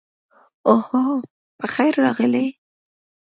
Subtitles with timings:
[0.67, 1.03] اوهو،
[1.59, 2.45] پخیر راغلې.